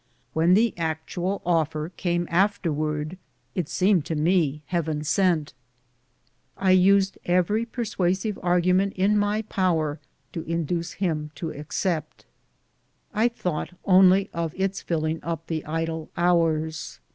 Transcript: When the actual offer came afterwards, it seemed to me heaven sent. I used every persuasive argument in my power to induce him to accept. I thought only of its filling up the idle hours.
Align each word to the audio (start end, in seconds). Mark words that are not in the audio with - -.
When 0.33 0.55
the 0.55 0.75
actual 0.79 1.43
offer 1.45 1.89
came 1.89 2.27
afterwards, 2.31 3.17
it 3.53 3.69
seemed 3.69 4.03
to 4.05 4.15
me 4.15 4.63
heaven 4.65 5.03
sent. 5.03 5.53
I 6.57 6.71
used 6.71 7.19
every 7.27 7.65
persuasive 7.67 8.39
argument 8.41 8.93
in 8.93 9.15
my 9.15 9.43
power 9.43 9.99
to 10.33 10.41
induce 10.45 10.93
him 10.93 11.29
to 11.35 11.51
accept. 11.51 12.25
I 13.13 13.27
thought 13.27 13.77
only 13.85 14.31
of 14.33 14.55
its 14.57 14.81
filling 14.81 15.19
up 15.21 15.45
the 15.45 15.63
idle 15.67 16.09
hours. 16.17 16.99